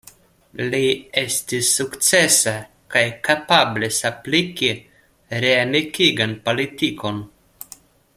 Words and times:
Li 0.69 0.85
estis 1.21 1.67
sukcesa 1.79 2.53
kaj 2.95 3.03
kapablis 3.27 3.99
apliki 4.11 4.71
reamikigan 5.45 6.35
politikon. 6.49 7.21